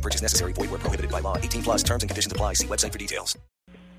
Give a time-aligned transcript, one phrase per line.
[0.00, 0.54] No purchase necessary.
[0.54, 1.36] Void where prohibited by law.
[1.36, 2.54] 18 plus terms and conditions apply.
[2.54, 3.36] See website for details.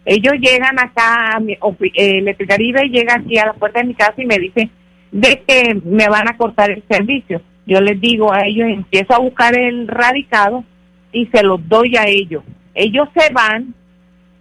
[0.04, 4.40] Ellos llegan acá, eh, Electricaribe llega aquí a la puerta de mi casa y me
[4.40, 4.72] dice
[5.12, 7.40] de que me van a cortar el servicio.
[7.68, 10.64] Yo les digo a ellos, empiezo a buscar el radicado
[11.12, 12.44] y se los doy a ellos.
[12.74, 13.76] Ellos se van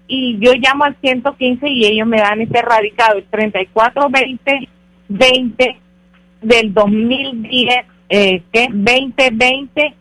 [0.07, 4.69] y yo llamo al 115 y ellos me dan este radicado, el 3420
[5.09, 5.77] 20
[6.41, 7.77] del 2010,
[8.09, 9.95] eh, que 2020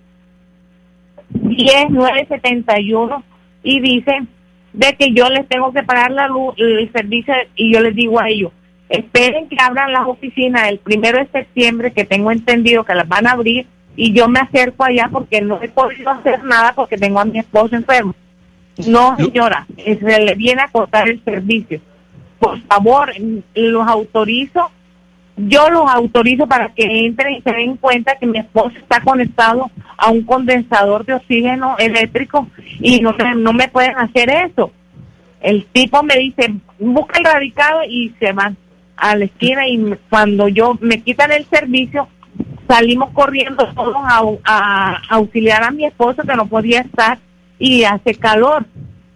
[1.33, 3.23] 10971
[3.63, 4.27] y dicen
[4.73, 8.19] de que yo les tengo que pagar la luz, el servicio y yo les digo
[8.19, 8.51] a ellos,
[8.87, 13.27] esperen que abran las oficinas el primero de septiembre que tengo entendido que las van
[13.27, 17.19] a abrir y yo me acerco allá porque no he podido hacer nada porque tengo
[17.19, 18.15] a mi esposo enfermo.
[18.87, 21.81] No, señora, eh, se le viene a cortar el servicio.
[22.39, 24.71] Por favor, mm, los autorizo
[25.47, 29.69] yo los autorizo para que entren y se den cuenta que mi esposo está conectado
[29.97, 32.47] a un condensador de oxígeno eléctrico
[32.79, 34.71] y no, me- no me pueden hacer eso.
[35.41, 38.57] El tipo me dice, busca el radicado y se van
[38.97, 42.07] a la esquina y me- cuando yo me quitan el servicio,
[42.67, 43.95] salimos corriendo todos
[44.45, 47.17] a, auxiliar a mi esposo que no podía estar
[47.57, 48.65] y hace calor.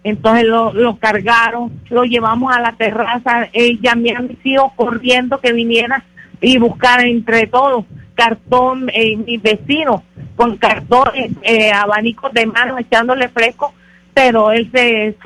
[0.02, 5.40] Entonces lo, lo cargaron, lo llevamos a la terraza, eh, llamé a mis hijos corriendo
[5.40, 6.02] que vinieran
[6.44, 9.40] y buscar entre todos cartón, eh, mis
[10.36, 13.72] con cartones, eh, abanicos de mano echándole fresco,
[14.12, 15.16] pero él se,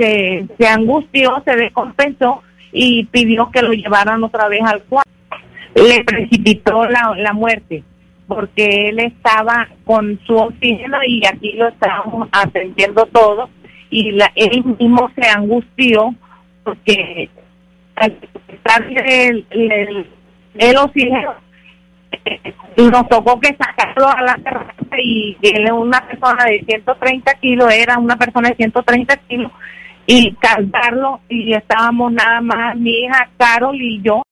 [0.57, 5.11] se, angustió, se descompensó y pidió que lo llevaran otra vez al cuarto.
[5.75, 7.83] Le precipitó la, la muerte
[8.27, 13.49] porque él estaba con su oxígeno y aquí lo estábamos atendiendo todo
[13.91, 16.15] y la, él mismo se angustió
[16.63, 17.31] porque
[17.97, 18.17] al
[18.49, 20.07] estar el,
[20.59, 21.35] el, el oxígeno
[22.77, 27.73] nos tocó que sacarlo a la terraza y él es una persona de 130 kilos,
[27.73, 29.53] era una persona de 130 kilos
[30.07, 34.23] y cargarlo y estábamos nada más mi hija Carol y yo